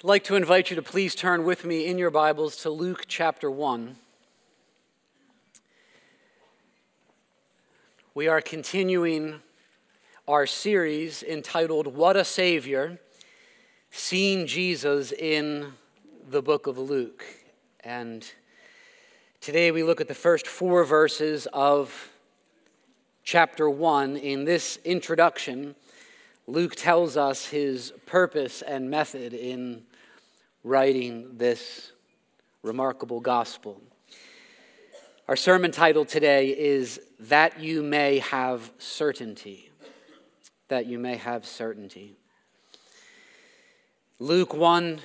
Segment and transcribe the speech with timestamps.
[0.00, 3.04] I'd like to invite you to please turn with me in your Bibles to Luke
[3.06, 3.96] chapter 1.
[8.14, 9.42] We are continuing
[10.26, 12.98] our series entitled What a Savior
[13.90, 15.74] Seeing Jesus in
[16.30, 17.22] the book of Luke.
[17.84, 18.26] And
[19.42, 22.08] today we look at the first four verses of
[23.22, 24.16] chapter 1.
[24.16, 25.74] In this introduction,
[26.46, 29.82] Luke tells us his purpose and method in
[30.62, 31.92] writing this
[32.62, 33.80] remarkable gospel.
[35.28, 39.70] Our sermon title today is That You May Have Certainty.
[40.68, 42.16] That You May Have Certainty.
[44.18, 45.00] Luke 1,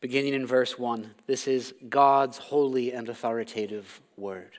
[0.00, 1.14] beginning in verse 1.
[1.26, 4.58] This is God's holy and authoritative word.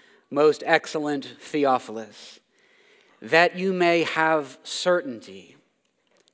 [0.31, 2.39] most excellent Theophilus,
[3.21, 5.57] that you may have certainty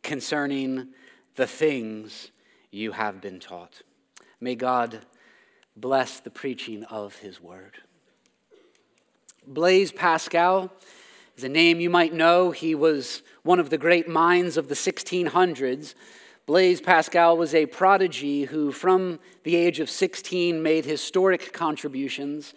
[0.03, 0.89] concerning
[1.35, 2.31] the things
[2.71, 3.81] you have been taught.
[4.39, 4.99] May God
[5.75, 7.79] bless the preaching of his word.
[9.45, 10.71] Blaise Pascal
[11.35, 12.51] is a name you might know.
[12.51, 15.95] He was one of the great minds of the 1600s.
[16.45, 22.53] Blaise Pascal was a prodigy who, from the age of 16, made historic contributions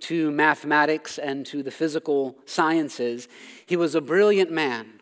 [0.00, 3.28] to mathematics and to the physical sciences.
[3.64, 5.00] He was a brilliant man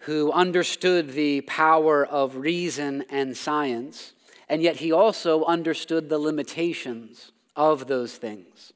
[0.00, 4.12] who understood the power of reason and science,
[4.48, 8.72] and yet he also understood the limitations of those things.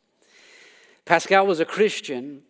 [1.04, 2.42] Pascal was a Christian,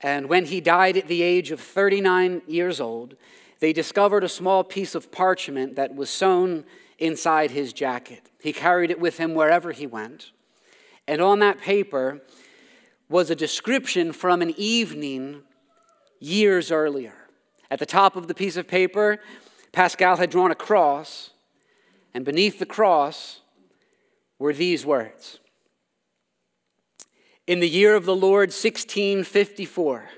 [0.00, 3.14] and when he died at the age of 39 years old,
[3.60, 6.64] they discovered a small piece of parchment that was sewn
[6.98, 8.30] inside his jacket.
[8.42, 10.32] He carried it with him wherever he went.
[11.06, 12.22] And on that paper
[13.08, 15.42] was a description from an evening
[16.20, 17.14] years earlier.
[17.70, 19.18] At the top of the piece of paper,
[19.72, 21.30] Pascal had drawn a cross,
[22.14, 23.40] and beneath the cross
[24.38, 25.38] were these words
[27.46, 30.08] In the year of the Lord 1654,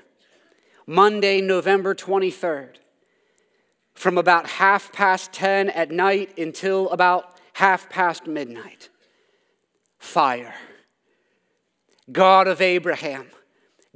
[0.85, 2.75] Monday, November 23rd,
[3.93, 8.89] from about half past 10 at night until about half past midnight,
[9.97, 10.53] fire
[12.11, 13.27] God of Abraham,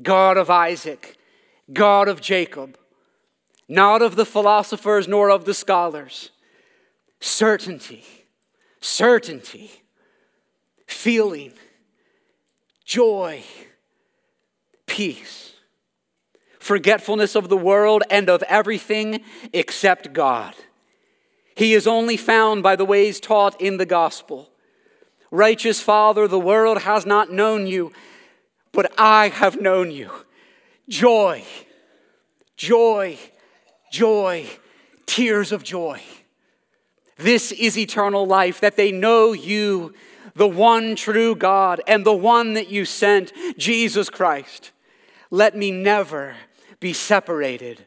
[0.02, 1.18] God of Isaac,
[1.72, 2.78] God of Jacob,
[3.68, 6.32] not of the philosophers nor of the scholars.
[7.20, 8.04] Certainty,
[8.82, 9.72] certainty,
[10.86, 11.54] feeling,
[12.84, 13.44] joy,
[14.88, 15.54] peace,
[16.60, 19.22] forgetfulness of the world and of everything
[19.54, 20.54] except God.
[21.56, 24.51] He is only found by the ways taught in the gospel.
[25.32, 27.94] Righteous Father, the world has not known you,
[28.74, 30.12] but I have known you.
[30.90, 31.44] Joy,
[32.58, 33.18] joy,
[33.92, 34.46] joy,
[35.06, 36.02] tears of joy.
[37.18, 39.94] This is eternal life, that they know you,
[40.36, 44.72] the one true God, and the one that you sent, Jesus Christ.
[45.30, 46.36] Let me never
[46.82, 47.86] be separated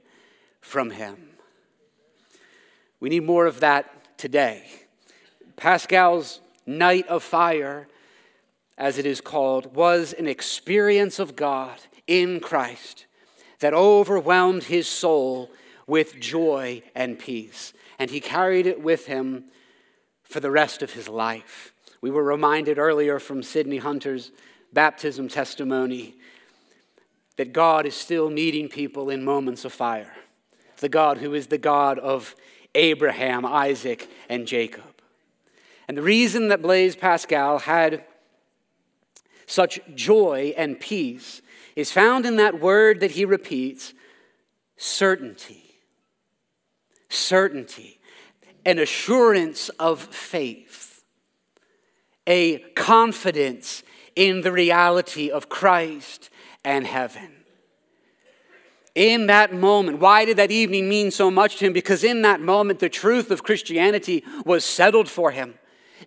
[0.60, 1.30] from him.
[3.00, 4.64] We need more of that today.
[5.56, 7.88] Pascal's night of fire,
[8.76, 13.06] as it is called, was an experience of God in Christ
[13.60, 15.50] that overwhelmed his soul
[15.86, 17.72] with joy and peace.
[17.98, 19.44] And he carried it with him
[20.22, 21.72] for the rest of his life.
[22.00, 24.32] We were reminded earlier from Sidney Hunter's
[24.72, 26.16] baptism testimony
[27.36, 30.12] that God is still meeting people in moments of fire.
[30.78, 32.34] The God who is the God of
[32.74, 34.93] Abraham, Isaac, and Jacob.
[35.88, 38.04] And the reason that Blaise Pascal had
[39.46, 41.42] such joy and peace
[41.76, 43.92] is found in that word that he repeats
[44.76, 45.62] certainty.
[47.08, 48.00] Certainty.
[48.64, 51.04] An assurance of faith.
[52.26, 53.82] A confidence
[54.16, 56.30] in the reality of Christ
[56.64, 57.30] and heaven.
[58.94, 61.72] In that moment, why did that evening mean so much to him?
[61.72, 65.54] Because in that moment, the truth of Christianity was settled for him.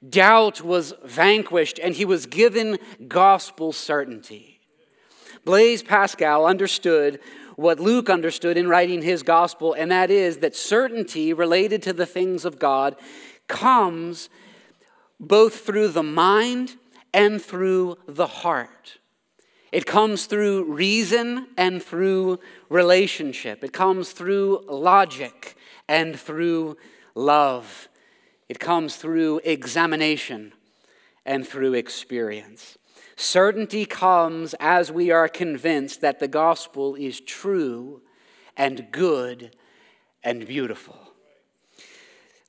[0.08, 2.78] Doubt was vanquished and he was given
[3.08, 4.60] gospel certainty.
[5.44, 7.20] Blaise Pascal understood
[7.56, 12.06] what Luke understood in writing his gospel, and that is that certainty related to the
[12.06, 12.96] things of God
[13.48, 14.30] comes
[15.20, 16.76] both through the mind
[17.14, 19.00] and through the heart.
[19.72, 22.40] It comes through reason and through
[22.70, 23.64] relationship.
[23.64, 25.58] It comes through logic
[25.88, 26.78] and through
[27.16, 27.90] love.
[28.50, 30.54] It comes through examination
[31.26, 32.78] and through experience.
[33.16, 38.02] Certainty comes as we are convinced that the gospel is true
[38.56, 39.56] and good
[40.24, 40.98] and beautiful.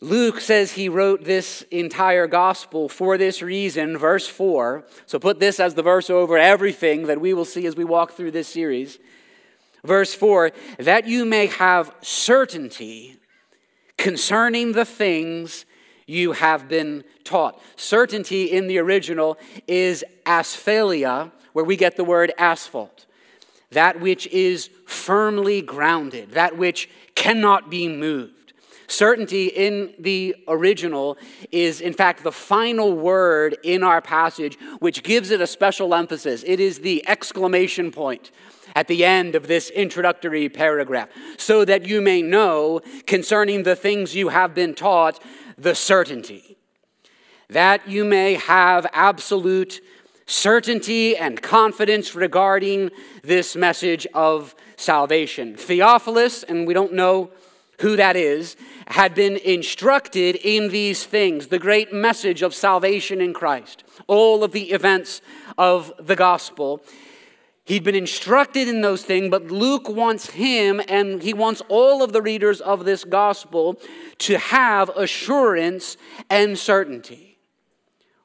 [0.00, 4.84] Luke says he wrote this entire gospel for this reason, verse 4.
[5.06, 8.12] So put this as the verse over everything that we will see as we walk
[8.12, 8.98] through this series.
[9.84, 13.16] Verse 4 that you may have certainty
[13.96, 15.64] concerning the things
[16.08, 17.60] you have been taught.
[17.76, 19.38] Certainty in the original
[19.68, 23.06] is asphaleia, where we get the word asphalt.
[23.70, 28.54] That which is firmly grounded, that which cannot be moved.
[28.86, 31.18] Certainty in the original
[31.52, 36.42] is, in fact, the final word in our passage, which gives it a special emphasis.
[36.46, 38.30] It is the exclamation point
[38.74, 44.14] at the end of this introductory paragraph, so that you may know concerning the things
[44.14, 45.20] you have been taught
[45.58, 46.56] the certainty,
[47.50, 49.80] that you may have absolute
[50.26, 52.90] certainty and confidence regarding
[53.22, 55.56] this message of salvation.
[55.56, 57.30] Theophilus, and we don't know
[57.80, 58.56] who that is,
[58.88, 64.52] had been instructed in these things the great message of salvation in Christ, all of
[64.52, 65.20] the events
[65.56, 66.82] of the gospel.
[67.68, 72.14] He'd been instructed in those things, but Luke wants him and he wants all of
[72.14, 73.78] the readers of this gospel
[74.20, 75.98] to have assurance
[76.30, 77.36] and certainty.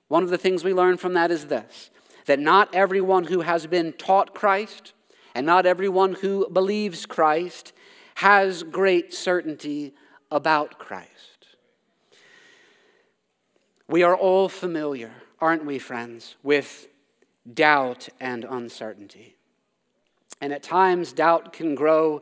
[0.07, 1.89] One of the things we learn from that is this
[2.25, 4.93] that not everyone who has been taught Christ
[5.35, 7.73] and not everyone who believes Christ
[8.15, 9.93] has great certainty
[10.31, 11.57] about Christ.
[13.89, 15.11] We are all familiar,
[15.41, 16.87] aren't we, friends, with
[17.51, 19.32] doubt and uncertainty.
[20.43, 22.21] And at times, doubt can grow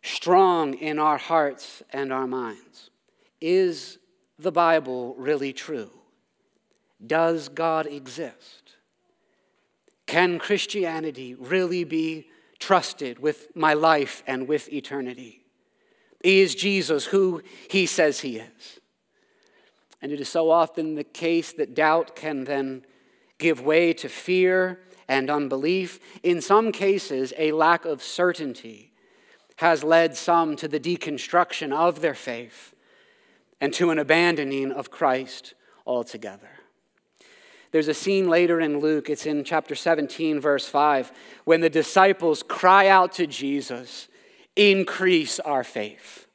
[0.00, 2.90] strong in our hearts and our minds.
[3.40, 3.98] Is
[4.38, 5.90] the Bible really true?
[7.04, 8.76] Does God exist?
[10.06, 12.28] Can Christianity really be
[12.60, 15.42] trusted with my life and with eternity?
[16.22, 18.78] Is Jesus who he says he is?
[20.00, 22.84] And it is so often the case that doubt can then
[23.38, 26.00] give way to fear and unbelief.
[26.22, 28.92] In some cases, a lack of certainty
[29.56, 32.74] has led some to the deconstruction of their faith
[33.60, 35.54] and to an abandoning of Christ
[35.86, 36.50] altogether.
[37.72, 41.12] There's a scene later in Luke, it's in chapter 17, verse 5,
[41.44, 44.08] when the disciples cry out to Jesus,
[44.54, 46.25] Increase our faith.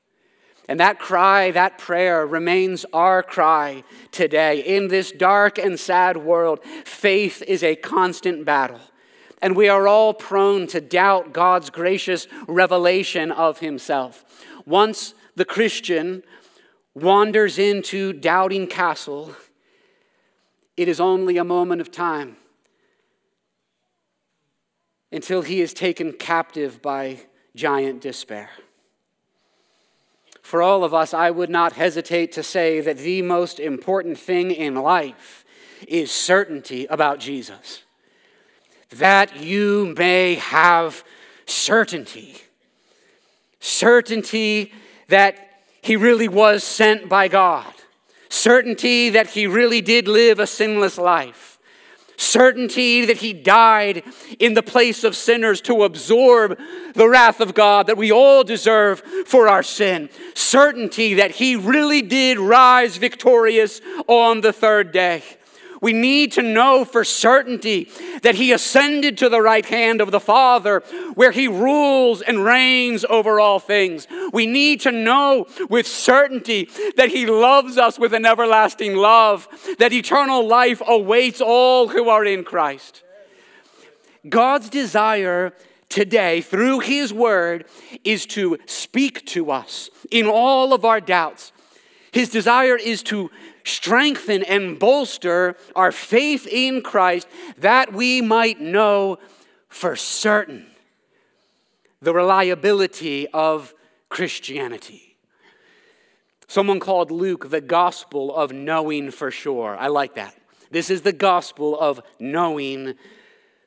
[0.71, 3.83] And that cry, that prayer remains our cry
[4.13, 4.61] today.
[4.61, 8.79] In this dark and sad world, faith is a constant battle.
[9.41, 14.23] And we are all prone to doubt God's gracious revelation of Himself.
[14.65, 16.23] Once the Christian
[16.95, 19.35] wanders into Doubting Castle,
[20.77, 22.37] it is only a moment of time
[25.11, 27.19] until he is taken captive by
[27.57, 28.51] giant despair.
[30.51, 34.51] For all of us, I would not hesitate to say that the most important thing
[34.51, 35.45] in life
[35.87, 37.83] is certainty about Jesus.
[38.89, 41.05] That you may have
[41.45, 42.35] certainty.
[43.61, 44.73] Certainty
[45.07, 45.37] that
[45.81, 47.73] he really was sent by God
[48.27, 51.50] certainty that he really did live a sinless life,
[52.21, 54.03] certainty that he died
[54.39, 56.57] in the place of sinners to absorb
[56.93, 62.01] the wrath of God that we all deserve for our sin, certainty that he really
[62.01, 65.23] did rise victorious on the third day.
[65.81, 67.89] We need to know for certainty
[68.21, 70.81] that he ascended to the right hand of the Father,
[71.15, 74.07] where he rules and reigns over all things.
[74.31, 79.47] We need to know with certainty that he loves us with an everlasting love,
[79.79, 83.03] that eternal life awaits all who are in Christ.
[84.29, 85.53] God's desire
[85.89, 87.65] today through his word
[88.03, 91.51] is to speak to us in all of our doubts.
[92.11, 93.31] His desire is to
[93.63, 97.27] strengthen and bolster our faith in Christ
[97.57, 99.17] that we might know
[99.69, 100.67] for certain
[102.01, 103.73] the reliability of
[104.09, 105.17] Christianity.
[106.47, 109.77] Someone called Luke the gospel of knowing for sure.
[109.77, 110.35] I like that.
[110.69, 112.95] This is the gospel of knowing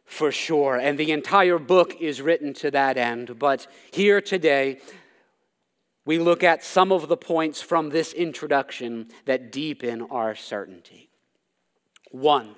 [0.04, 0.76] for sure.
[0.76, 3.38] And the entire book is written to that end.
[3.38, 4.80] But here today,
[6.04, 11.08] we look at some of the points from this introduction that deepen our certainty.
[12.10, 12.54] One,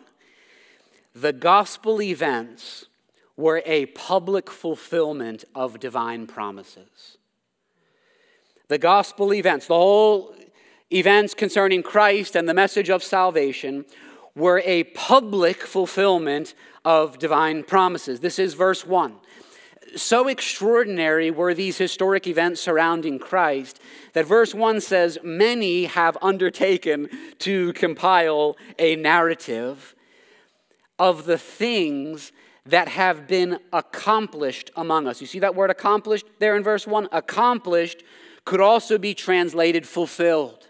[1.15, 2.87] the gospel events
[3.37, 7.19] were a public fulfillment of divine promises.
[8.69, 10.35] The gospel events, the whole
[10.91, 13.85] events concerning Christ and the message of salvation,
[14.35, 18.21] were a public fulfillment of divine promises.
[18.21, 19.15] This is verse 1.
[19.95, 23.81] So extraordinary were these historic events surrounding Christ
[24.13, 27.09] that verse 1 says, Many have undertaken
[27.41, 29.95] to compile a narrative
[30.99, 32.33] of the things
[32.67, 35.21] that have been accomplished among us.
[35.21, 37.09] You see that word accomplished there in verse 1?
[37.13, 38.03] Accomplished
[38.45, 40.69] could also be translated fulfilled.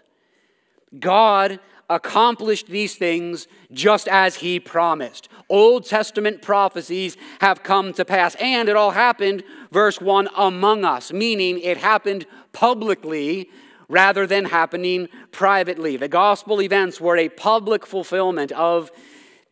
[0.99, 1.59] God
[1.89, 5.29] accomplished these things just as he promised.
[5.49, 11.13] Old Testament prophecies have come to pass, and it all happened, verse 1, among us,
[11.13, 13.49] meaning it happened publicly
[13.87, 15.95] rather than happening privately.
[15.95, 18.91] The gospel events were a public fulfillment of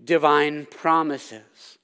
[0.04, 1.78] divine promises.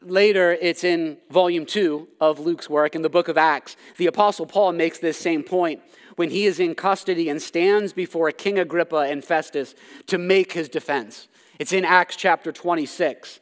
[0.00, 3.76] Later, it's in volume two of Luke's work in the book of Acts.
[3.98, 5.80] The Apostle Paul makes this same point
[6.16, 9.76] when he is in custody and stands before King Agrippa and Festus
[10.08, 11.28] to make his defense.
[11.58, 13.40] It's in Acts chapter 26.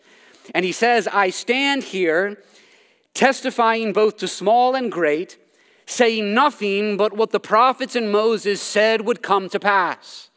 [0.55, 2.43] And he says, I stand here
[3.15, 5.39] testifying both to small and great,
[5.87, 10.31] saying nothing but what the prophets and Moses said would come to pass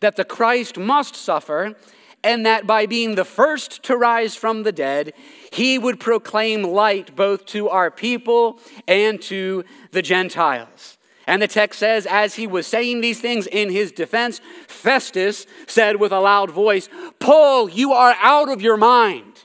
[0.00, 1.74] that the Christ must suffer
[2.22, 5.12] and that by being the first to rise from the dead,
[5.52, 10.95] he would proclaim light both to our people and to the Gentiles.
[11.26, 15.96] And the text says, as he was saying these things in his defense, Festus said
[15.96, 19.44] with a loud voice, Paul, you are out of your mind.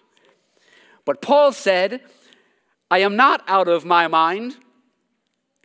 [1.06, 2.02] But Paul said,
[2.92, 4.58] I am not out of my mind,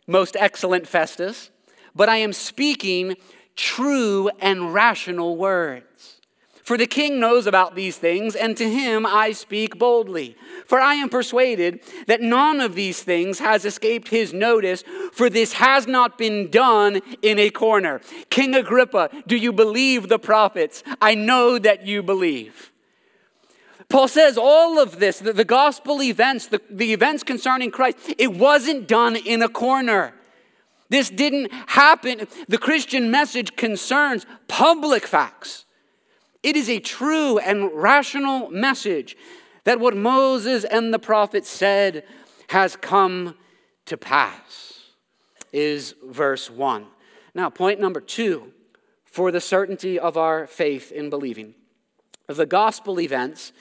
[0.07, 1.51] most excellent Festus,
[1.93, 3.15] but I am speaking
[3.55, 6.16] true and rational words.
[6.67, 10.35] For the king knows about these things, and to him I speak boldly.
[10.65, 14.83] For I am persuaded that none of these things has escaped his notice,
[15.13, 18.01] for this has not been done in a corner.
[18.29, 20.83] King Agrippa, do you believe the prophets?
[20.99, 22.73] I know that you believe.
[23.87, 28.89] Paul says all of this, the, gospel events, the, the events concerning Christ, it wasn't
[28.89, 30.13] done in a corner.
[30.89, 32.27] This didn't happen.
[32.49, 35.63] The Christian message concerns public facts.
[36.43, 39.17] It is a true and rational message
[39.63, 42.03] that what Moses and the prophets said
[42.49, 43.35] has come
[43.85, 44.91] to pass,
[45.51, 46.85] is verse 1.
[47.33, 48.53] Now, point number two
[49.03, 51.55] for the certainty of our faith in believing.
[52.27, 53.51] The gospel events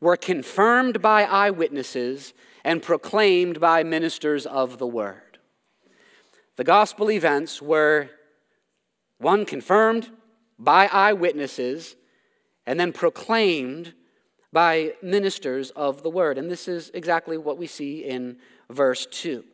[0.00, 2.32] were confirmed by eyewitnesses
[2.64, 5.38] and proclaimed by ministers of the word.
[6.56, 8.10] The gospel events were
[9.18, 10.10] one confirmed
[10.58, 11.96] by eyewitnesses
[12.66, 13.94] and then proclaimed
[14.52, 16.38] by ministers of the word.
[16.38, 18.36] And this is exactly what we see in
[18.68, 19.44] verse 2.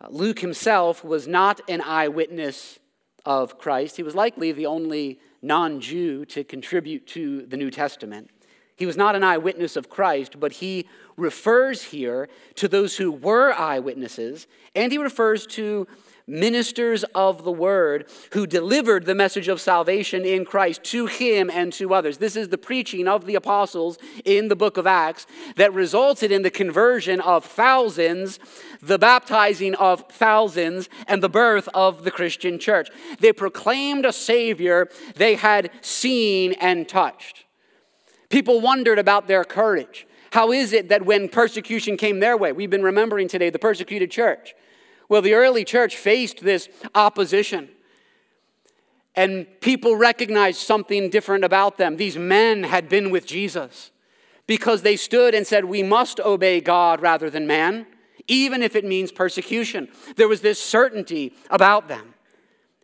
[0.00, 2.78] Uh, Luke himself was not an eyewitness
[3.24, 3.96] of Christ.
[3.96, 8.30] He was likely the only non Jew to contribute to the New Testament.
[8.76, 13.52] He was not an eyewitness of Christ, but he refers here to those who were
[13.52, 15.88] eyewitnesses, and he refers to
[16.28, 21.72] ministers of the word who delivered the message of salvation in Christ to him and
[21.72, 22.18] to others.
[22.18, 26.42] This is the preaching of the apostles in the book of Acts that resulted in
[26.42, 28.38] the conversion of thousands,
[28.82, 32.88] the baptizing of thousands, and the birth of the Christian church.
[33.18, 37.46] They proclaimed a Savior they had seen and touched.
[38.28, 40.06] People wondered about their courage.
[40.32, 44.10] How is it that when persecution came their way, we've been remembering today the persecuted
[44.10, 44.54] church,
[45.08, 47.68] well, the early church faced this opposition.
[49.14, 51.96] And people recognized something different about them.
[51.96, 53.90] These men had been with Jesus
[54.46, 57.86] because they stood and said, We must obey God rather than man,
[58.28, 59.88] even if it means persecution.
[60.16, 62.14] There was this certainty about them.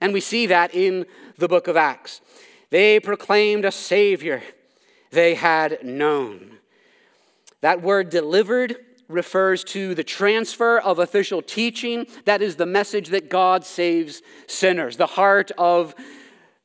[0.00, 1.06] And we see that in
[1.38, 2.20] the book of Acts.
[2.70, 4.42] They proclaimed a Savior
[5.14, 6.58] they had known.
[7.60, 8.76] That word delivered
[9.08, 12.06] refers to the transfer of official teaching.
[12.24, 15.94] That is the message that God saves sinners, the heart of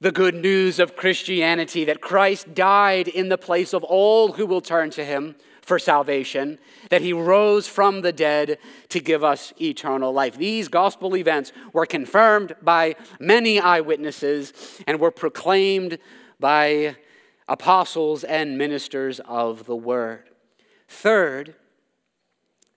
[0.02, 4.62] the good news of Christianity that Christ died in the place of all who will
[4.62, 6.58] turn to him for salvation,
[6.90, 10.38] that he rose from the dead to give us eternal life.
[10.38, 16.00] These gospel events were confirmed by many eyewitnesses and were proclaimed
[16.40, 16.96] by
[17.48, 20.30] apostles and ministers of the word.
[20.88, 21.56] Third,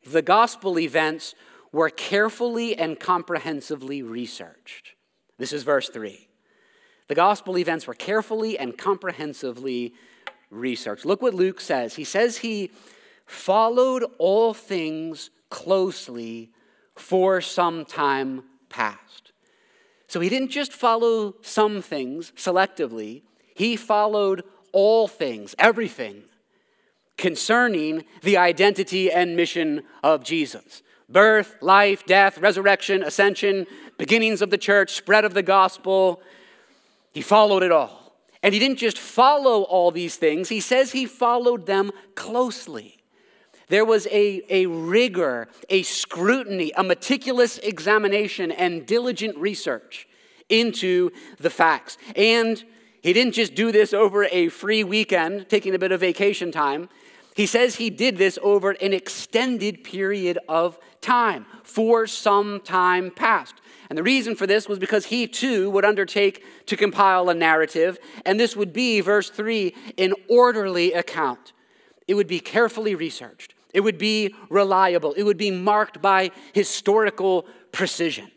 [0.05, 1.35] the gospel events
[1.73, 4.95] were carefully and comprehensively researched.
[5.39, 6.29] This is verse 3.
[7.09, 9.95] The gospel events were carefully and comprehensively
[10.51, 11.05] researched.
[11.05, 11.95] Look what Luke says.
[11.95, 12.71] He says he
[13.27, 16.51] followed all things closely
[16.95, 19.33] for some time past.
[20.07, 23.23] So he didn't just follow some things selectively,
[23.55, 26.25] he followed all things, everything
[27.23, 34.59] concerning the identity and mission of Jesus birth, life, death, resurrection, ascension, beginnings of the
[34.59, 36.21] church, spread of the gospel.
[37.13, 38.17] He followed it all.
[38.43, 42.99] And he didn't just follow all these things, he says he followed them closely.
[43.69, 50.09] There was a, a rigor, a scrutiny, a meticulous examination, and diligent research
[50.49, 51.99] into the facts.
[52.17, 52.63] And
[53.01, 56.89] he didn't just do this over a free weekend, taking a bit of vacation time.
[57.35, 63.55] He says he did this over an extended period of time, for some time past.
[63.89, 67.99] And the reason for this was because he too would undertake to compile a narrative,
[68.25, 71.53] and this would be, verse 3, an orderly account.
[72.07, 77.47] It would be carefully researched, it would be reliable, it would be marked by historical
[77.71, 78.31] precision.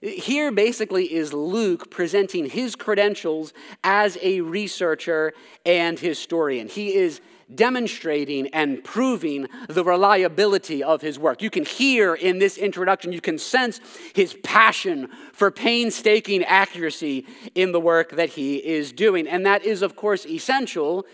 [0.00, 5.32] Here, basically, is Luke presenting his credentials as a researcher
[5.64, 6.68] and historian.
[6.68, 11.42] He is demonstrating and proving the reliability of his work.
[11.42, 13.80] You can hear in this introduction, you can sense
[14.14, 19.26] his passion for painstaking accuracy in the work that he is doing.
[19.26, 21.06] And that is, of course, essential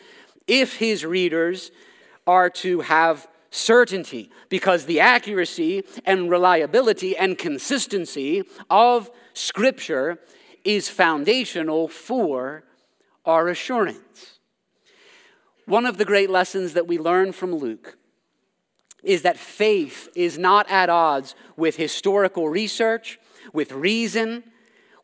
[0.46, 1.70] if his readers
[2.26, 10.18] are to have certainty because the accuracy and reliability and consistency of Scripture
[10.64, 12.64] is foundational for
[13.24, 14.39] our assurance.
[15.70, 17.96] One of the great lessons that we learn from Luke
[19.04, 23.20] is that faith is not at odds with historical research,
[23.52, 24.42] with reason,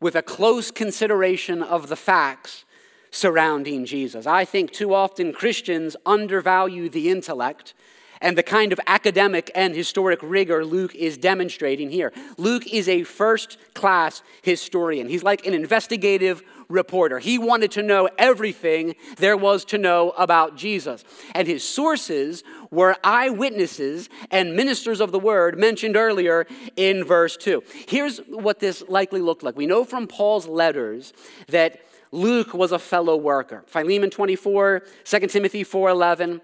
[0.01, 2.65] with a close consideration of the facts
[3.11, 4.27] surrounding Jesus.
[4.27, 7.73] I think too often Christians undervalue the intellect
[8.21, 12.11] and the kind of academic and historic rigor Luke is demonstrating here.
[12.37, 15.07] Luke is a first class historian.
[15.09, 17.19] He's like an investigative reporter.
[17.19, 21.03] He wanted to know everything there was to know about Jesus.
[21.33, 27.63] And his sources were eyewitnesses and ministers of the word mentioned earlier in verse 2.
[27.87, 29.55] Here's what this likely looked like.
[29.55, 31.13] We know from Paul's letters
[31.47, 33.63] that Luke was a fellow worker.
[33.67, 36.41] Philemon 24, 2 Timothy 4:11,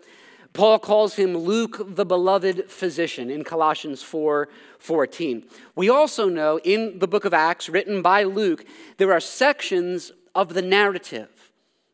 [0.53, 5.45] Paul calls him Luke, the beloved physician, in Colossians 4 14.
[5.75, 8.65] We also know in the book of Acts, written by Luke,
[8.97, 11.51] there are sections of the narrative.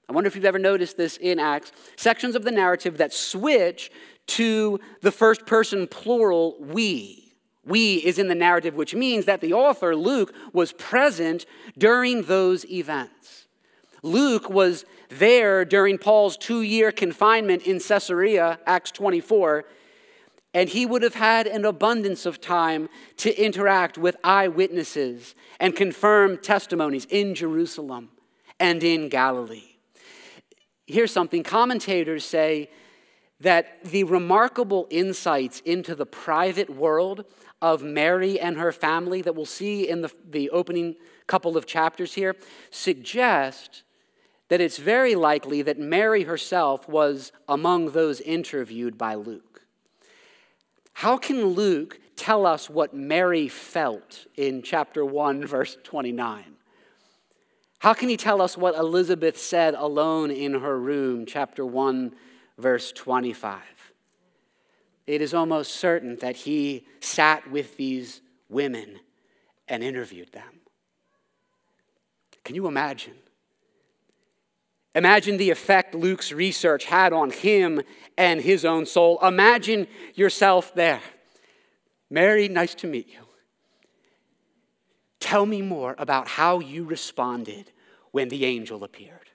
[0.10, 3.92] I wonder if you've ever noticed this in Acts sections of the narrative that switch
[4.28, 7.34] to the first person plural, we.
[7.66, 11.46] We is in the narrative, which means that the author, Luke, was present
[11.78, 13.46] during those events.
[14.04, 19.66] Luke was there during Paul's two year confinement in Caesarea, Acts 24,
[20.54, 26.38] and he would have had an abundance of time to interact with eyewitnesses and confirm
[26.38, 28.10] testimonies in Jerusalem
[28.60, 29.76] and in Galilee.
[30.88, 32.70] Here's something commentators say
[33.42, 37.26] that the remarkable insights into the private world
[37.62, 40.96] of Mary and her family that we'll see in the, the opening
[41.28, 42.36] couple of chapters here
[42.72, 43.84] suggest
[44.50, 49.62] that it's very likely that Mary herself was among those interviewed by Luke.
[50.94, 56.44] How can Luke tell us what Mary felt in chapter 1, verse 29?
[57.80, 62.14] How can he tell us what Elizabeth said alone in her room, chapter 1,
[62.58, 63.62] verse 25?
[65.08, 69.00] It is almost certain that he sat with these women
[69.68, 70.62] and interviewed them.
[72.44, 73.16] Can you imagine?
[74.96, 77.82] Imagine the effect Luke's research had on him
[78.18, 79.20] and his own soul.
[79.22, 81.02] Imagine yourself there.
[82.10, 83.20] Mary, nice to meet you.
[85.20, 87.72] Tell me more about how you responded
[88.12, 89.30] when the angel appeared.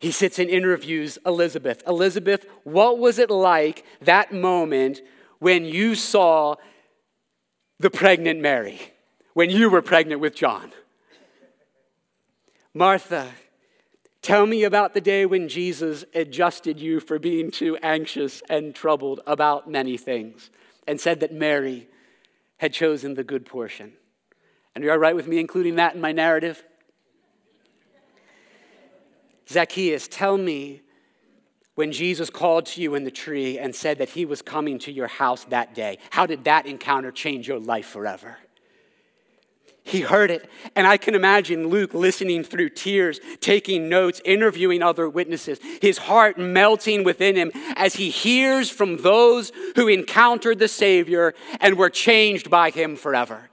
[0.00, 1.84] He sits and interviews Elizabeth.
[1.86, 5.00] Elizabeth, what was it like that moment
[5.38, 6.56] when you saw
[7.78, 8.80] the pregnant Mary,
[9.34, 10.72] when you were pregnant with John?
[12.74, 13.28] Martha,
[14.22, 19.20] tell me about the day when Jesus adjusted you for being too anxious and troubled
[19.26, 20.50] about many things
[20.86, 21.88] and said that Mary
[22.56, 23.92] had chosen the good portion.
[24.74, 26.64] And you're all right with me including that in my narrative?
[29.48, 30.80] Zacchaeus, tell me
[31.74, 34.92] when Jesus called to you in the tree and said that he was coming to
[34.92, 35.98] your house that day?
[36.10, 38.38] How did that encounter change your life forever?
[39.84, 40.48] He heard it.
[40.76, 46.38] And I can imagine Luke listening through tears, taking notes, interviewing other witnesses, his heart
[46.38, 52.48] melting within him as he hears from those who encountered the Savior and were changed
[52.48, 53.50] by him forever.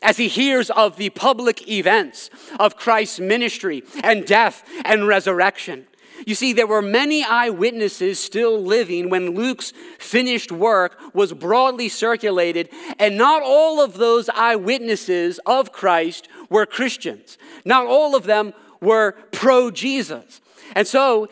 [0.00, 5.87] As he hears of the public events of Christ's ministry and death and resurrection.
[6.26, 12.68] You see, there were many eyewitnesses still living when Luke's finished work was broadly circulated,
[12.98, 17.38] and not all of those eyewitnesses of Christ were Christians.
[17.64, 20.40] Not all of them were pro Jesus.
[20.74, 21.28] And so,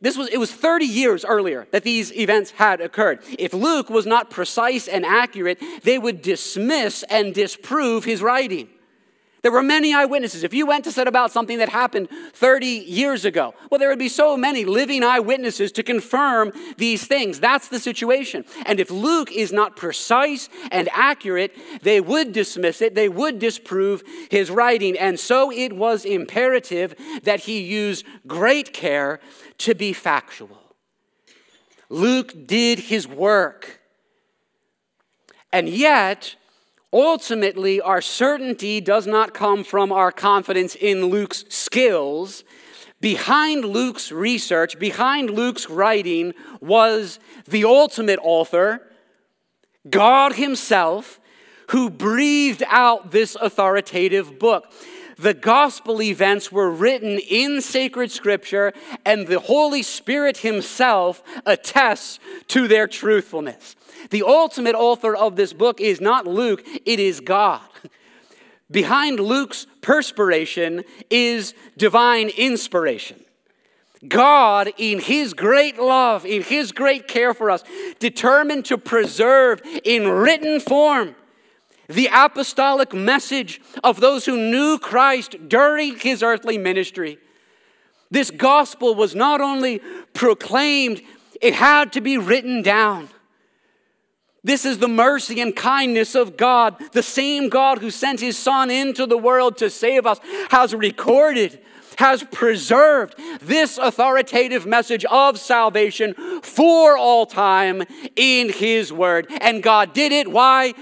[0.00, 3.20] this was, it was 30 years earlier that these events had occurred.
[3.38, 8.68] If Luke was not precise and accurate, they would dismiss and disprove his writing.
[9.44, 10.42] There were many eyewitnesses.
[10.42, 13.98] If you went to set about something that happened 30 years ago, well, there would
[13.98, 17.40] be so many living eyewitnesses to confirm these things.
[17.40, 18.46] That's the situation.
[18.64, 24.02] And if Luke is not precise and accurate, they would dismiss it, they would disprove
[24.30, 24.98] his writing.
[24.98, 29.20] And so it was imperative that he use great care
[29.58, 30.58] to be factual.
[31.90, 33.82] Luke did his work.
[35.52, 36.34] And yet,
[36.94, 42.44] Ultimately, our certainty does not come from our confidence in Luke's skills.
[43.00, 48.80] Behind Luke's research, behind Luke's writing, was the ultimate author,
[49.90, 51.18] God Himself,
[51.70, 54.72] who breathed out this authoritative book.
[55.18, 58.72] The gospel events were written in sacred scripture,
[59.04, 63.74] and the Holy Spirit Himself attests to their truthfulness.
[64.10, 67.60] The ultimate author of this book is not Luke, it is God.
[68.70, 73.20] Behind Luke's perspiration is divine inspiration.
[74.08, 77.64] God, in His great love, in His great care for us,
[77.98, 81.14] determined to preserve in written form
[81.88, 87.18] the apostolic message of those who knew Christ during His earthly ministry.
[88.10, 89.80] This gospel was not only
[90.12, 91.02] proclaimed,
[91.40, 93.08] it had to be written down.
[94.44, 96.76] This is the mercy and kindness of God.
[96.92, 101.58] The same God who sent his Son into the world to save us has recorded,
[101.96, 107.84] has preserved this authoritative message of salvation for all time
[108.16, 109.26] in his word.
[109.40, 110.30] And God did it.
[110.30, 110.74] Why?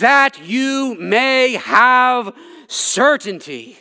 [0.00, 2.34] That you may have
[2.66, 3.78] certainty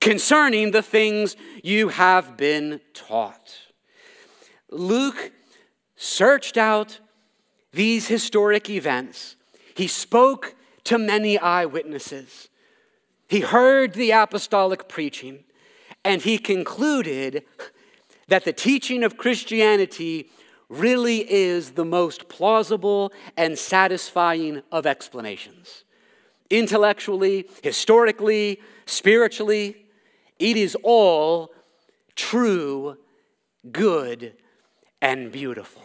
[0.00, 3.58] concerning the things you have been taught.
[4.70, 5.32] Luke
[5.96, 7.00] searched out
[7.74, 9.36] these historic events,
[9.76, 12.48] he spoke to many eyewitnesses.
[13.28, 15.44] He heard the apostolic preaching,
[16.04, 17.44] and he concluded
[18.28, 20.30] that the teaching of Christianity
[20.68, 25.84] really is the most plausible and satisfying of explanations.
[26.50, 29.86] Intellectually, historically, spiritually,
[30.38, 31.52] it is all
[32.14, 32.96] true,
[33.70, 34.34] good,
[35.00, 35.82] and beautiful.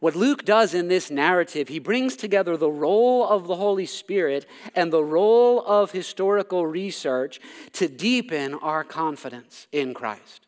[0.00, 4.46] What Luke does in this narrative, he brings together the role of the Holy Spirit
[4.74, 7.40] and the role of historical research
[7.72, 10.46] to deepen our confidence in Christ,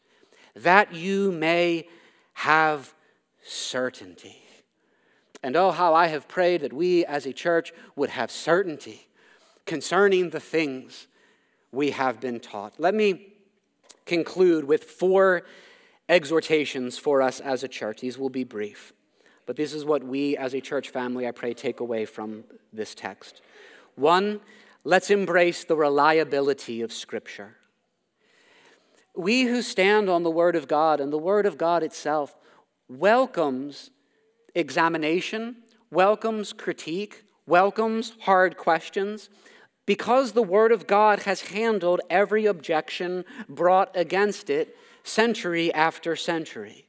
[0.55, 1.89] that you may
[2.35, 2.95] have
[3.43, 4.43] certainty.
[5.43, 9.09] And oh, how I have prayed that we as a church would have certainty
[9.67, 11.07] concerning the things
[11.71, 12.75] we have been taught.
[12.79, 13.35] Let me
[14.05, 15.43] conclude with four
[16.09, 18.01] exhortations for us as a church.
[18.01, 18.93] These will be brief.
[19.49, 22.95] But this is what we as a church family, I pray, take away from this
[22.95, 23.41] text.
[23.95, 24.41] One,
[24.85, 27.57] let's embrace the reliability of Scripture.
[29.17, 32.37] We who stand on the Word of God and the Word of God itself
[32.91, 33.89] welcomes
[34.55, 35.57] examination,
[35.91, 39.31] welcomes critique, welcomes hard questions,
[39.87, 46.88] because the Word of God has handled every objection brought against it century after century.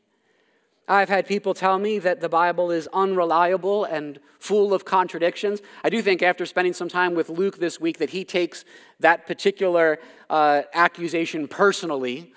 [0.89, 5.61] I've had people tell me that the Bible is unreliable and full of contradictions.
[5.83, 8.65] I do think after spending some time with Luke this week that he takes
[8.99, 9.99] that particular
[10.31, 12.33] uh, accusation personally,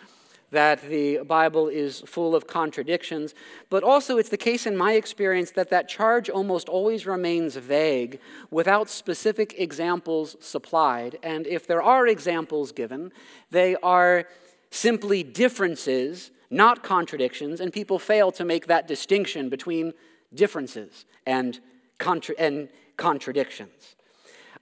[0.50, 3.34] that the Bible is full of contradictions.
[3.70, 8.20] But also, it's the case in my experience that that charge almost always remains vague
[8.50, 11.18] without specific examples supplied.
[11.22, 13.12] And if there are examples given,
[13.50, 14.26] they are
[14.70, 19.94] simply differences not contradictions, and people fail to make that distinction between
[20.34, 21.58] differences and,
[21.98, 23.96] contra- and contradictions.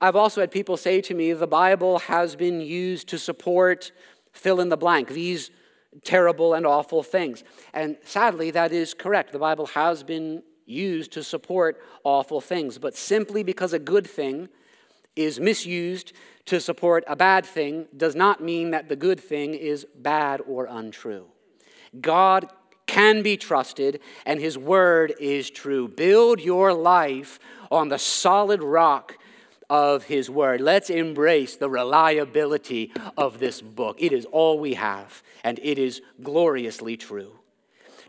[0.00, 3.92] I've also had people say to me the Bible has been used to support
[4.32, 5.50] fill in the blank, these
[6.04, 7.42] terrible and awful things.
[7.74, 9.32] And sadly, that is correct.
[9.32, 14.48] The Bible has been used to support awful things, but simply because a good thing
[15.16, 16.12] is misused
[16.46, 20.66] to support a bad thing does not mean that the good thing is bad or
[20.66, 21.26] untrue.
[21.98, 22.50] God
[22.86, 25.88] can be trusted, and His word is true.
[25.88, 27.38] Build your life
[27.70, 29.16] on the solid rock
[29.68, 30.60] of His Word.
[30.60, 33.96] Let's embrace the reliability of this book.
[34.00, 37.38] It is all we have, and it is gloriously true.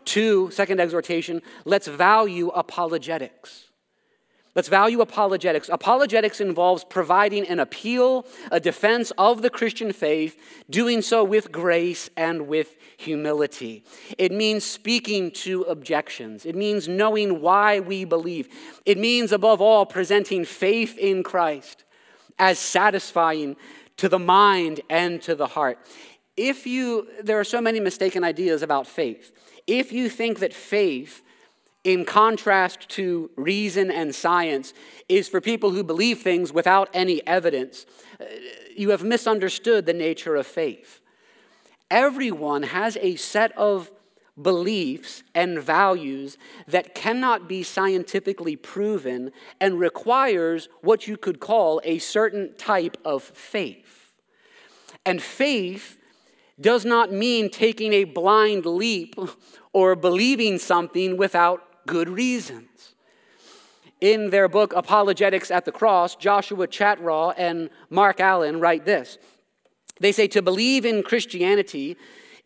[0.04, 3.66] Two, second exhortation, let's value apologetics.
[4.54, 5.70] Let's value apologetics.
[5.70, 10.36] Apologetics involves providing an appeal, a defense of the Christian faith,
[10.68, 13.82] doing so with grace and with humility.
[14.18, 16.44] It means speaking to objections.
[16.44, 18.48] It means knowing why we believe.
[18.84, 21.84] It means, above all, presenting faith in Christ
[22.38, 23.56] as satisfying
[23.96, 25.78] to the mind and to the heart.
[26.36, 29.32] If you, there are so many mistaken ideas about faith.
[29.66, 31.22] If you think that faith
[31.84, 34.72] in contrast to reason and science,
[35.08, 37.86] is for people who believe things without any evidence.
[38.20, 38.24] Uh,
[38.76, 41.00] you have misunderstood the nature of faith.
[41.90, 43.90] Everyone has a set of
[44.40, 51.98] beliefs and values that cannot be scientifically proven and requires what you could call a
[51.98, 54.12] certain type of faith.
[55.04, 55.98] And faith
[56.60, 59.16] does not mean taking a blind leap
[59.72, 62.94] or believing something without good reasons.
[64.00, 69.18] In their book, Apologetics at the Cross, Joshua Chatraw and Mark Allen write this.
[70.00, 71.96] They say to believe in Christianity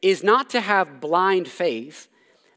[0.02, 2.08] is not to have blind faith.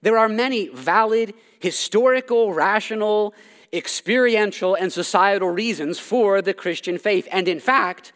[0.02, 3.34] There are many valid, historical, rational,
[3.72, 7.28] experiential, and societal reasons for the Christian faith.
[7.32, 8.12] And in fact,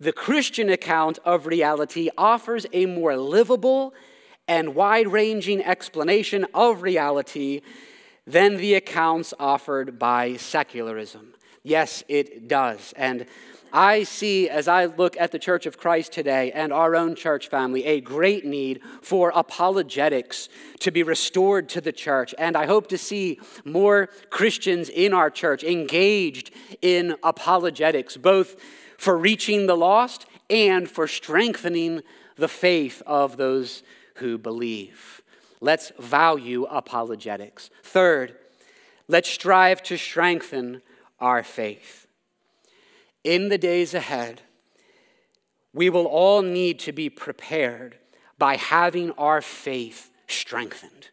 [0.00, 3.94] the Christian account of reality offers a more livable
[4.46, 7.60] and wide ranging explanation of reality
[8.28, 11.32] than the accounts offered by secularism.
[11.62, 12.92] Yes, it does.
[12.96, 13.26] And
[13.72, 17.48] I see, as I look at the Church of Christ today and our own church
[17.48, 20.48] family, a great need for apologetics
[20.80, 22.34] to be restored to the church.
[22.38, 28.56] And I hope to see more Christians in our church engaged in apologetics, both
[28.98, 32.02] for reaching the lost and for strengthening
[32.36, 33.82] the faith of those
[34.16, 35.17] who believe.
[35.60, 37.70] Let's value apologetics.
[37.82, 38.36] Third,
[39.08, 40.82] let's strive to strengthen
[41.20, 42.06] our faith.
[43.24, 44.42] In the days ahead,
[45.74, 47.98] we will all need to be prepared
[48.38, 51.08] by having our faith strengthened.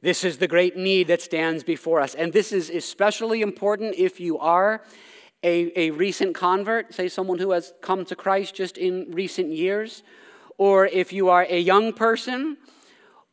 [0.00, 2.14] This is the great need that stands before us.
[2.14, 4.82] And this is especially important if you are
[5.44, 10.02] a, a recent convert, say someone who has come to Christ just in recent years,
[10.58, 12.56] or if you are a young person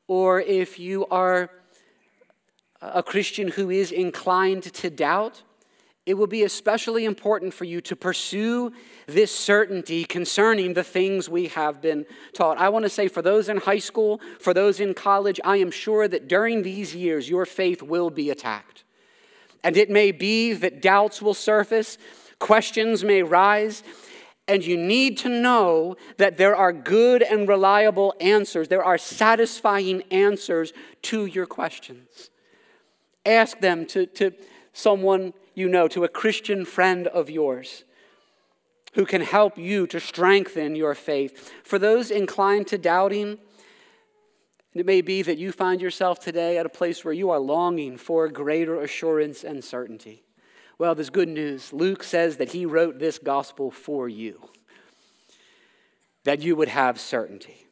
[0.10, 1.52] or if you are
[2.82, 5.43] a Christian who is inclined to doubt,
[6.08, 8.74] it will be especially important for you to pursue
[9.06, 12.58] this certainty concerning the things we have been taught.
[12.58, 15.69] I want to say for those in high school, for those in college, I am
[15.69, 18.86] sure that during these years your faith will be attacked.
[19.63, 22.00] And it may be that doubts will surface,
[22.39, 23.84] questions may rise,
[24.49, 28.67] and you need to know that there are good and reliable answers.
[28.67, 32.31] There are satisfying answers to your questions.
[33.25, 34.31] Ask them to, to
[34.73, 37.83] someone you know, to a Christian friend of yours
[38.93, 41.51] who can help you to strengthen your faith.
[41.63, 43.38] For those inclined to doubting,
[44.73, 47.97] it may be that you find yourself today at a place where you are longing
[47.97, 50.23] for greater assurance and certainty.
[50.80, 51.74] Well, there's good news.
[51.74, 54.50] Luke says that he wrote this gospel for you,
[56.24, 57.68] that you would have certainty.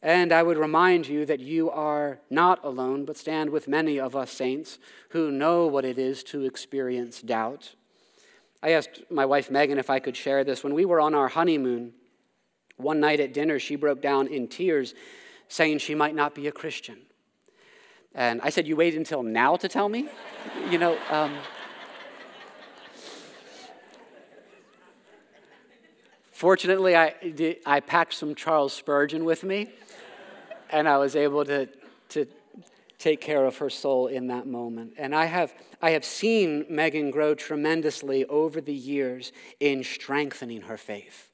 [0.00, 4.14] And I would remind you that you are not alone, but stand with many of
[4.14, 7.74] us saints who know what it is to experience doubt.
[8.62, 10.62] I asked my wife Megan if I could share this.
[10.62, 11.92] When we were on our honeymoon,
[12.76, 14.94] one night at dinner, she broke down in tears,
[15.48, 16.98] saying she might not be a Christian.
[18.14, 20.08] And I said, You wait until now to tell me?
[20.70, 21.34] you know, um,
[26.34, 27.14] Fortunately, I,
[27.64, 29.68] I packed some Charles Spurgeon with me,
[30.68, 31.68] and I was able to,
[32.08, 32.26] to
[32.98, 34.94] take care of her soul in that moment.
[34.98, 40.76] And I have, I have seen Megan grow tremendously over the years in strengthening her
[40.76, 41.30] faith.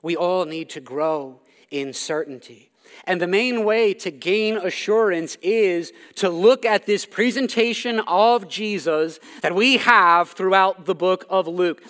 [0.00, 2.69] We all need to grow in certainty.
[3.04, 9.18] And the main way to gain assurance is to look at this presentation of Jesus
[9.42, 11.82] that we have throughout the book of Luke.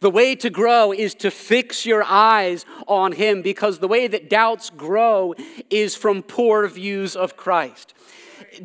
[0.00, 4.30] The way to grow is to fix your eyes on Him because the way that
[4.30, 5.34] doubts grow
[5.70, 7.94] is from poor views of Christ.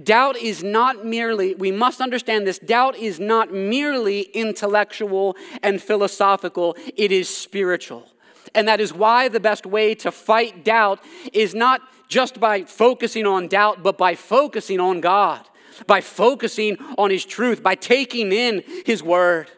[0.04, 6.76] Doubt is not merely, we must understand this, doubt is not merely intellectual and philosophical,
[6.96, 8.08] it is spiritual.
[8.56, 11.00] And that is why the best way to fight doubt
[11.32, 15.42] is not just by focusing on doubt, but by focusing on God,
[15.88, 19.50] by focusing on His truth, by taking in His word.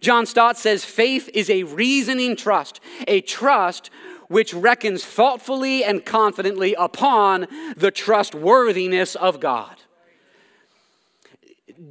[0.00, 3.90] John Stott says faith is a reasoning trust, a trust
[4.28, 9.76] which reckons thoughtfully and confidently upon the trustworthiness of God.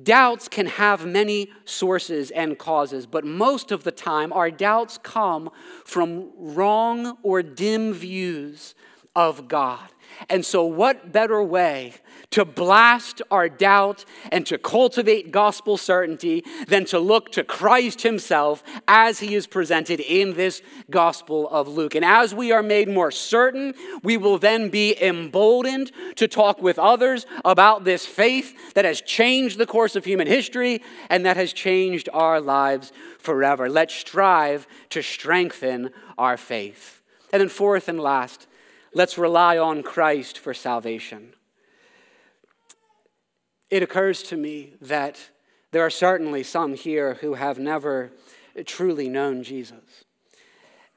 [0.02, 5.50] Doubts can have many sources and causes, but most of the time, our doubts come
[5.86, 8.74] from wrong or dim views
[9.16, 9.90] of God.
[10.30, 11.94] And so, what better way
[12.32, 18.64] to blast our doubt and to cultivate gospel certainty than to look to Christ Himself
[18.88, 21.96] as He is presented in this Gospel of Luke?
[21.96, 23.74] And as we are made more certain,
[24.04, 29.58] we will then be emboldened to talk with others about this faith that has changed
[29.58, 33.70] the course of human history and that has changed our lives forever.
[33.70, 37.02] Let's strive to strengthen our faith.
[37.32, 38.48] And then, fourth and last,
[38.96, 41.34] Let's rely on Christ for salvation.
[43.72, 45.20] It occurs to me that
[45.72, 48.12] there are certainly some here who have never
[48.66, 50.06] truly known Jesus.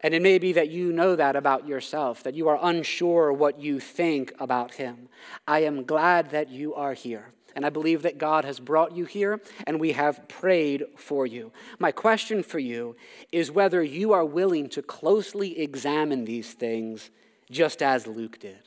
[0.00, 3.58] And it may be that you know that about yourself, that you are unsure what
[3.60, 5.08] you think about him.
[5.48, 7.32] I am glad that you are here.
[7.54, 11.50] And I believe that God has brought you here and we have prayed for you.
[11.78, 12.94] My question for you
[13.32, 17.10] is whether you are willing to closely examine these things
[17.50, 18.66] just as Luke did?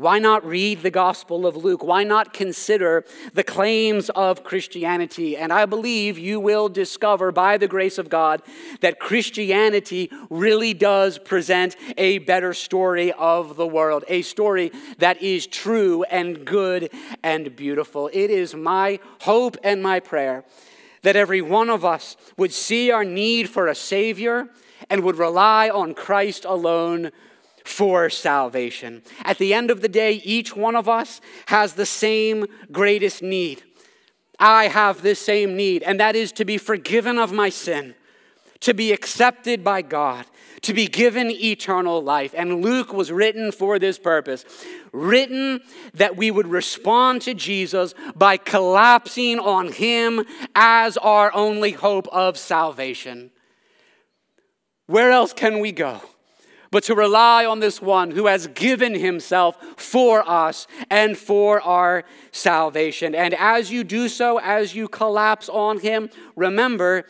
[0.00, 1.84] Why not read the Gospel of Luke?
[1.84, 5.36] Why not consider the claims of Christianity?
[5.36, 8.40] And I believe you will discover by the grace of God
[8.80, 15.46] that Christianity really does present a better story of the world, a story that is
[15.46, 16.90] true and good
[17.22, 18.08] and beautiful.
[18.10, 20.46] It is my hope and my prayer
[21.02, 24.48] that every one of us would see our need for a Savior
[24.88, 27.10] and would rely on Christ alone
[27.70, 29.02] for salvation.
[29.24, 33.62] At the end of the day, each one of us has the same greatest need.
[34.38, 37.94] I have this same need, and that is to be forgiven of my sin,
[38.60, 40.26] to be accepted by God,
[40.62, 42.34] to be given eternal life.
[42.36, 44.44] And Luke was written for this purpose
[44.92, 45.60] written
[45.94, 52.36] that we would respond to Jesus by collapsing on Him as our only hope of
[52.36, 53.30] salvation.
[54.86, 56.00] Where else can we go?
[56.70, 62.04] But to rely on this one who has given himself for us and for our
[62.32, 63.14] salvation.
[63.14, 67.06] And as you do so, as you collapse on him, remember,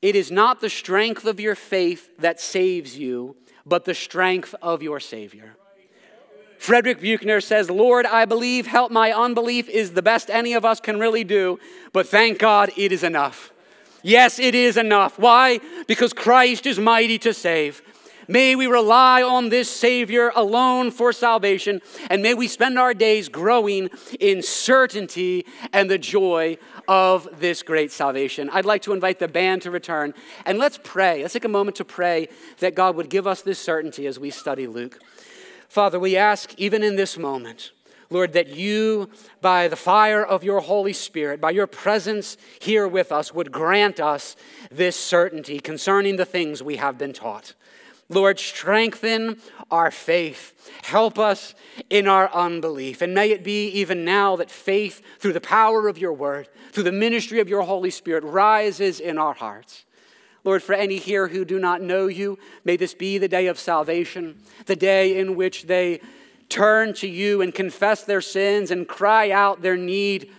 [0.00, 4.82] it is not the strength of your faith that saves you, but the strength of
[4.82, 5.56] your Savior.
[6.58, 10.80] Frederick Buechner says, Lord, I believe, help my unbelief is the best any of us
[10.80, 11.58] can really do,
[11.92, 13.52] but thank God it is enough.
[14.02, 15.18] Yes, it is enough.
[15.18, 15.60] Why?
[15.86, 17.82] Because Christ is mighty to save.
[18.28, 23.28] May we rely on this Savior alone for salvation, and may we spend our days
[23.28, 28.48] growing in certainty and the joy of this great salvation.
[28.50, 30.14] I'd like to invite the band to return,
[30.46, 31.22] and let's pray.
[31.22, 34.30] Let's take a moment to pray that God would give us this certainty as we
[34.30, 34.98] study Luke.
[35.68, 37.72] Father, we ask, even in this moment,
[38.10, 39.08] Lord, that you,
[39.40, 43.98] by the fire of your Holy Spirit, by your presence here with us, would grant
[43.98, 44.36] us
[44.70, 47.54] this certainty concerning the things we have been taught.
[48.14, 49.38] Lord, strengthen
[49.70, 50.70] our faith.
[50.82, 51.54] Help us
[51.90, 53.02] in our unbelief.
[53.02, 56.84] And may it be even now that faith, through the power of your word, through
[56.84, 59.84] the ministry of your Holy Spirit, rises in our hearts.
[60.44, 63.58] Lord, for any here who do not know you, may this be the day of
[63.58, 66.00] salvation, the day in which they
[66.48, 70.30] turn to you and confess their sins and cry out their need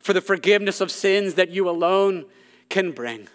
[0.00, 2.24] for the forgiveness of sins that you alone
[2.68, 3.28] can bring.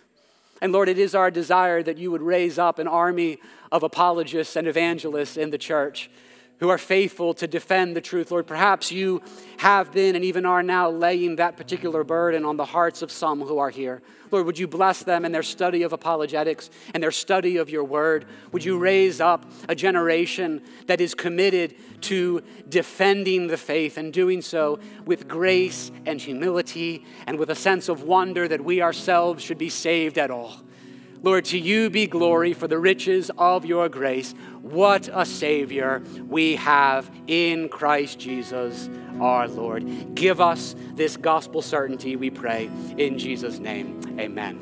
[0.64, 3.38] And Lord, it is our desire that you would raise up an army
[3.70, 6.10] of apologists and evangelists in the church
[6.64, 8.32] who are faithful to defend the truth.
[8.32, 9.22] Lord, perhaps you
[9.58, 13.42] have been and even are now laying that particular burden on the hearts of some
[13.42, 14.02] who are here.
[14.32, 17.84] Lord, would you bless them in their study of apologetics and their study of your
[17.84, 18.24] word?
[18.54, 24.42] Would you raise up a generation that is committed to defending the faith and doing
[24.42, 29.58] so with grace and humility and with a sense of wonder that we ourselves should
[29.58, 30.62] be saved at all?
[31.24, 34.36] Lord, to you be glory for the riches of your grace.
[34.62, 38.90] What a Savior we have in Christ Jesus
[39.22, 40.16] our Lord.
[40.16, 42.70] Give us this gospel certainty, we pray.
[42.98, 44.60] In Jesus' name, amen.